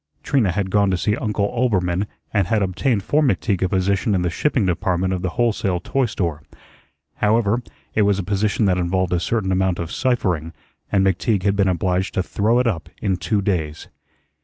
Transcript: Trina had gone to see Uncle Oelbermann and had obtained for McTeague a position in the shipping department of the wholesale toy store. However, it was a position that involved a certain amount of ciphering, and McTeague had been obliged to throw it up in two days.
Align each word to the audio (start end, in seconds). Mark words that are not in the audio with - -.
Trina 0.23 0.51
had 0.51 0.71
gone 0.71 0.89
to 0.89 0.97
see 0.97 1.15
Uncle 1.15 1.45
Oelbermann 1.53 2.07
and 2.33 2.47
had 2.47 2.63
obtained 2.63 3.03
for 3.03 3.21
McTeague 3.21 3.61
a 3.61 3.69
position 3.69 4.15
in 4.15 4.23
the 4.23 4.31
shipping 4.31 4.65
department 4.65 5.13
of 5.13 5.21
the 5.21 5.29
wholesale 5.37 5.79
toy 5.79 6.07
store. 6.07 6.41
However, 7.17 7.61
it 7.93 8.01
was 8.01 8.17
a 8.17 8.23
position 8.23 8.65
that 8.65 8.79
involved 8.79 9.13
a 9.13 9.19
certain 9.19 9.51
amount 9.51 9.77
of 9.77 9.91
ciphering, 9.91 10.53
and 10.91 11.05
McTeague 11.05 11.43
had 11.43 11.55
been 11.55 11.67
obliged 11.67 12.15
to 12.15 12.23
throw 12.23 12.57
it 12.57 12.65
up 12.65 12.89
in 12.99 13.15
two 13.17 13.43
days. 13.43 13.89